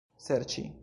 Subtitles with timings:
[0.27, 0.69] serĉi